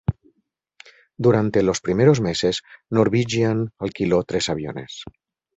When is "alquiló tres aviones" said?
3.77-5.03